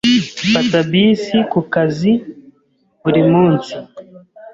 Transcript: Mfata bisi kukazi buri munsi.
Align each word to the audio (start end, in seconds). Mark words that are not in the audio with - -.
Mfata 0.47 0.79
bisi 0.91 1.37
kukazi 1.51 2.11
buri 3.01 3.21
munsi. 3.31 3.73